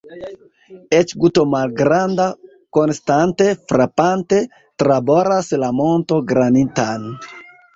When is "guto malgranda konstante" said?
1.23-3.47